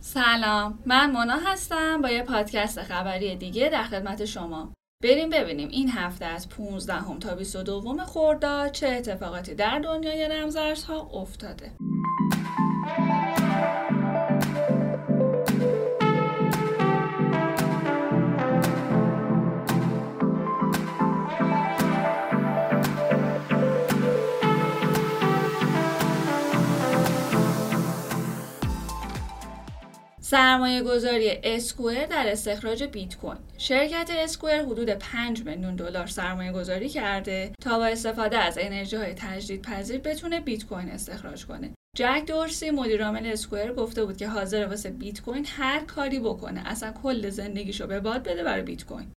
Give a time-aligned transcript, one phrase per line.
[0.00, 4.72] سلام من مونا هستم با یه پادکست خبری دیگه در خدمت شما.
[5.02, 11.00] بریم ببینیم این هفته از 15 هم تا 22 خرداد چه اتفاقاتی در دنیای رمزارزها
[11.00, 11.72] افتاده.
[30.36, 36.88] سرمایه گذاری اسکوئر در استخراج بیت کوین شرکت اسکوئر حدود 5 میلیون دلار سرمایه گذاری
[36.88, 41.70] کرده تا با استفاده از انرژی های تجدید پذیر بتونه بیت کوین استخراج کنه.
[41.96, 46.70] جک دورسی مدیرعامل اسکوئر گفته بود که حاضر واسه بیت کوین هر کاری بکنه.
[46.70, 49.12] اصلا کل زندگیشو به باد بده برای بیت کوین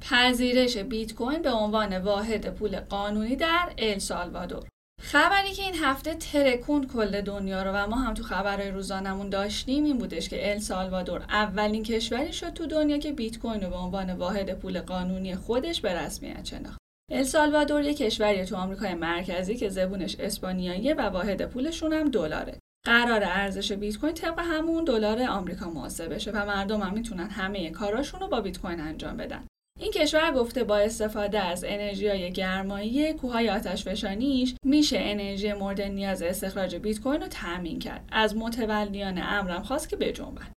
[0.00, 4.71] پذیرش بیت کوین به عنوان واحد پول قانونی در السالوادور
[5.04, 9.84] خبری که این هفته ترکوند کل دنیا رو و ما هم تو خبرهای روزانمون داشتیم
[9.84, 13.76] این بودش که ال سالوادور اولین کشوری شد تو دنیا که بیت کوین رو به
[13.76, 16.78] عنوان واحد پول قانونی خودش به رسمیت شناخت.
[17.10, 22.58] ال سالوادور یک کشوری تو آمریکای مرکزی که زبونش اسپانیاییه و واحد پولشون هم دلاره.
[22.86, 27.70] قرار ارزش بیت کوین طبق همون دلار آمریکا محاسبه بشه و مردم هم می‌تونن همه
[27.70, 29.46] کاراشون رو با بیت کوین انجام بدن.
[29.82, 36.22] این کشور گفته با استفاده از انرژی های گرمایی کوههای آتشفشانیش میشه انرژی مورد نیاز
[36.22, 38.08] استخراج بیت کوین رو تأمین کرد.
[38.12, 40.52] از متولیان امرم خواست که بجنبن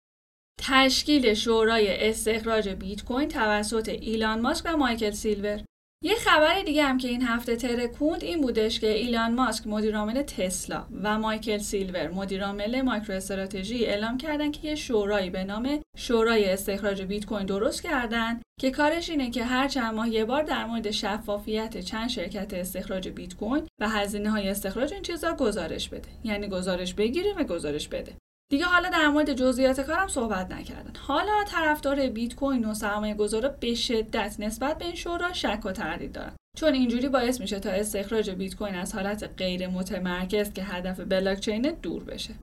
[0.61, 5.61] تشکیل شورای استخراج بیت کوین توسط ایلان ماسک و مایکل سیلور.
[6.06, 10.86] یه خبر دیگه هم که این هفته ترکوند این بودش که ایلان ماسک مدیرعامل تسلا
[11.02, 17.27] و مایکل سیلر مدیرعامل MicroStrategy اعلام کردن که یه شورایی به نام شورای استخراج بیت
[17.27, 21.80] کوین درست کردن که کارش اینه که هر چند ماه یه بار در مورد شفافیت
[21.80, 26.09] چند شرکت استخراج بیت کوین و هزینه های استخراج این چیزا گزارش بده.
[26.25, 28.12] یعنی گزارش بگیره و گزارش بده.
[28.50, 30.93] دیگه حالا در مورد جزئیات کارشم صحبت نکردن.
[30.99, 35.72] حالا طرفدار بیت کوین و سرمایه گذارا به شدت نسبت به این شورا شک و
[35.72, 36.37] تردید دارن.
[36.56, 41.62] چون اینجوری باعث میشه تا استخراج بیت کوین از حالت غیر متمرکز که هدف بلاکچین
[41.62, 42.34] دور بشه.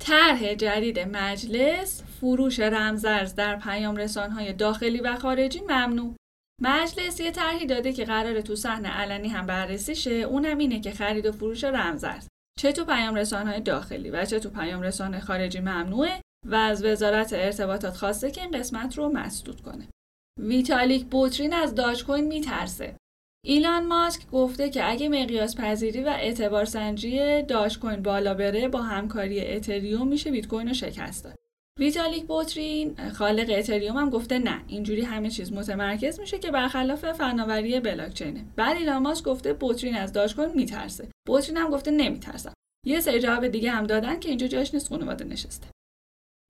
[0.00, 6.14] طرح جدید مجلس فروش رمزرز در پیام رسانهای داخلی و خارجی ممنوع.
[6.62, 10.90] مجلس یه طرحی داده که قرار تو صحنه علنی هم بررسی شه اونم اینه که
[10.90, 12.28] خرید و فروش رمزرز
[12.58, 17.32] چه تو پیام های داخلی و چه تو پیام رسانه خارجی ممنوعه و از وزارت
[17.32, 19.88] ارتباطات خواسته که این قسمت رو مسدود کنه.
[20.40, 22.96] ویتالیک بوترین از داج کوین میترسه.
[23.46, 28.82] ایلان ماسک گفته که اگه مقیاس پذیری و اعتبار سنجی داج کوین بالا بره با
[28.82, 31.34] همکاری اتریوم میشه بیت کوین رو شکست داد.
[31.78, 37.80] ویتالیک بوترین خالق اتریوم هم گفته نه اینجوری همه چیز متمرکز میشه که برخلاف فناوری
[37.80, 42.52] بلاکچینه بعد ایلان ماسک گفته بوترین از داج کوین میترسه بوترین هم گفته نمیترسم.
[42.86, 45.66] یه سری جواب دیگه هم دادن که اینجا جاش نیست خانواده نشسته.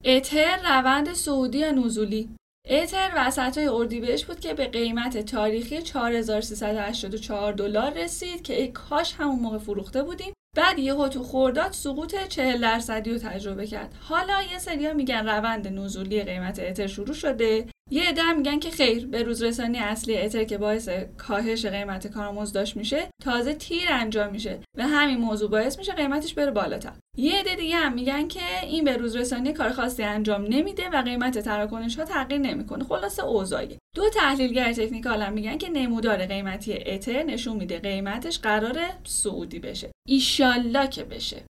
[0.05, 2.29] اتر روند سعودی نزولی؟
[2.69, 9.15] اتر وسط های اردیبهشت بود که به قیمت تاریخی 4384 دلار رسید که ای کاش
[9.15, 10.33] همون موقع فروخته بودیم.
[10.57, 13.95] بعد یهو تو خورداد سقوط 40 درصدی رو تجربه کرد.
[14.01, 17.67] حالا یه سریا میگن روند نزولی قیمت اتر شروع شده.
[17.93, 23.09] یه عده میگن که خیر به روزرسانی اصلی اتر که باعث کاهش قیمت کارآموز میشه
[23.23, 24.59] تازه تیر انجام میشه.
[24.77, 26.93] و همین موضوع باعث میشه قیمتش بره بالاتر.
[27.17, 31.39] یه عده دیگه هم میگن که این به روزرسانی کار خاصی انجام نمیده و قیمت
[31.39, 32.85] تراکنش ها تغییر نمی‌کنه.
[32.85, 38.79] خلاصه اوضاعی دو تحلیلگر تکنیکال هم میگن که نمودار قیمتی اتر نشون میده قیمتش قرار
[39.05, 39.91] سعودی بشه.
[40.09, 41.43] ایشالله که بشه.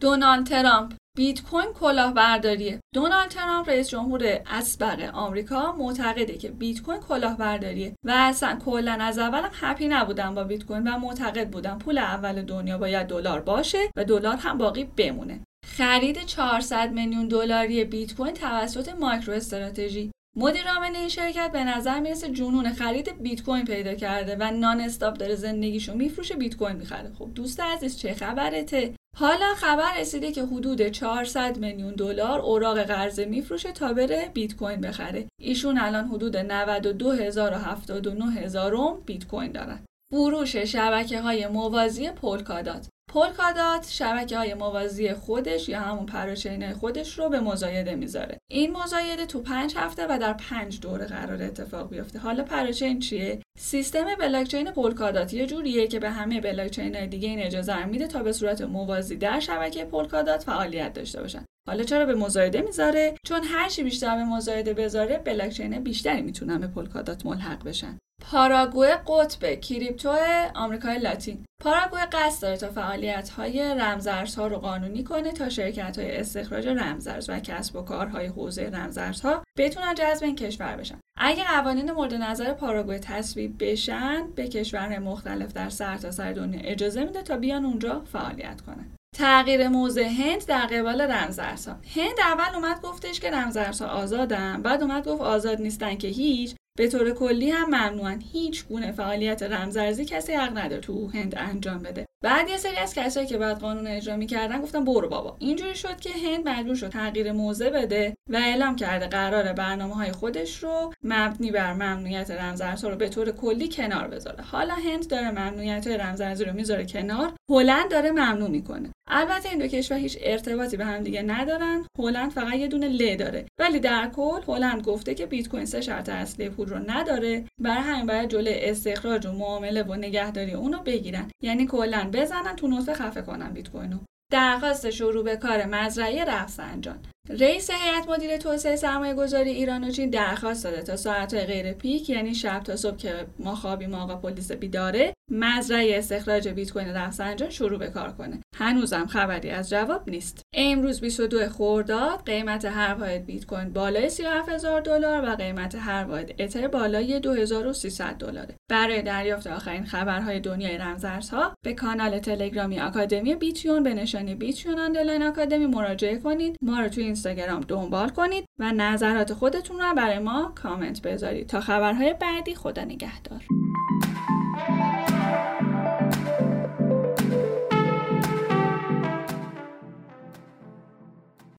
[0.00, 0.94] دونالد ترامپ.
[1.16, 2.80] بیت کوین کلاهبرداریه.
[2.94, 9.18] دونالد ترامپ رئیس جمهور اسبق آمریکا معتقده که بیت کوین کلاهبرداریه و اصلا کلا از
[9.18, 13.78] اولم هپی نبودن با بیت کوین و معتقد بودن پول اول دنیا باید دلار باشه
[13.96, 15.40] و دلار هم باقی بمونه.
[15.66, 22.00] خرید 400 میلیون دلاری بیت کوین توسط مایکرو استراتژی مدیر عامل این شرکت به نظر
[22.00, 26.76] می‌رسه جنون خرید بیت کوین پیدا کرده و نان استاپ داره زندگیشو میفروشه بیت کوین
[26.76, 27.12] می‌خره.
[27.18, 33.24] خب دوست عزیز چه خبرته؟ حالا خبر رسیده که حدود 400 میلیون دلار اوراق قرضه
[33.24, 35.26] میفروشه تا بره بیت کوین بخره.
[35.40, 39.84] ایشون الان حدود 92079 هزارم بیت کوین دارن.
[40.12, 42.88] فروش شبکه های موازی پولکادات.
[43.14, 48.38] پولکادات شبکه های موازی خودش یا همون پراچین خودش رو به مزایده می‌ذاره.
[48.50, 52.18] این مزایده تو پنج هفته و در پنج دوره قرار اتفاق بیفته.
[52.18, 57.84] حالا پراچین چیه؟ سیستم بلاکچین پولکادات یه جوریه که به همه بلاکچین دیگه این اجازه
[57.84, 61.44] میده تا به صورت موازی در شبکه پولکادات فعالیت داشته باشن.
[61.68, 66.58] حالا چرا به مزایده می‌ذاره؟ چون هر چی بیشتر به مزایده بذاره بلاکچین بیشتری می‌تونن
[66.58, 67.98] به پولکادات ملحق بشن.
[68.22, 70.16] پاراگوئه قطب کریپتو
[70.54, 71.44] آمریکای لاتین.
[71.62, 77.30] پاراگوئه قصد داره تا فعالیت های رمزارزها رو قانونی کنه تا شرکت های استخراج رمزارز
[77.30, 80.98] و کسب و کارهای حوزه رمزارزها بتونن جذب این کشور بشن.
[81.18, 87.04] اگه قوانین مورد نظر پاراگوئه تصویب بشن به کشورهای مختلف در سرتاسر سر دنیا اجازه
[87.04, 88.86] میده تا بیان اونجا فعالیت کنن.
[89.16, 91.76] تغییر موضع هند در قبال رمزارزها.
[91.94, 96.54] هند اول اومد گفتش که رمزارزها آزادن بعد اومد گفت آزاد نیستن که هیچ.
[96.78, 98.22] به طور کلی هم ممنوعن.
[98.32, 102.06] هیچ گونه فعالیت رمزارزی کسی حق نداره تو هند انجام بده.
[102.24, 105.36] بعد یه سری از کسایی که بعد قانون اجرا می‌کردن گفتن برو بابا.
[105.38, 110.12] اینجوری شد که هند مجبور شد تغییر موضع بده و اعلام کرده قرار برنامه های
[110.12, 114.44] خودش رو مبنی بر ممنوعیت رمزارزها رو به طور کلی کنار بذاره.
[114.44, 117.32] حالا هند داره ممنوعیت رمزارزی رو می‌ذاره کنار.
[117.50, 118.90] هلند داره ممنوع می‌کنه.
[119.08, 121.86] البته این دو کشور هیچ ارتباطی به هم دیگه ندارن.
[121.98, 123.46] هلند فقط یه دونه ل داره.
[123.58, 127.82] ولی در کل هلند گفته که بیت کوین سه شرط اصلی پول رو نداره برای
[127.82, 131.30] همین باید جلوی استخراج و معامله و نگهداری اونو بگیرن.
[131.42, 133.98] یعنی کلا بزنن تو نطفه خفه کنن بیت کوینو
[134.32, 136.98] درخواست شروع به کار مزرعه رفسنجان.
[137.28, 142.10] رئیس هیئت مدیره توسعه سرمایه گذاری ایران و چین درخواست داده تا ساعت غیر peak
[142.10, 147.50] یعنی شب تا صبح که ما خوابیم آقا پلیس بیداره مزرعه استخراج بیت کوین رفسنجان
[147.50, 148.40] شروع به کار کنه.
[148.56, 150.42] هنوزم خبری از جواب نیست.
[150.54, 156.34] امروز 22 خرداد قیمت هر واحد بیت کوین بالای 37000 دلار و قیمت هر واحد
[156.38, 158.54] اتر بالای 2300 دلاره.
[158.70, 165.22] برای دریافت آخرین خبرهای دنیای رمزارزها به کانال تلگرامی آکادمی بیتیون به نشانی بیتیون underline
[165.22, 166.56] آکادمی مراجعه کنید.
[166.62, 171.46] ما رو توی اینستاگرام دنبال کنید و نظرات خودتون رو برای ما کامنت بذارید.
[171.46, 173.40] تا خبرهای بعدی خدا نگهدار.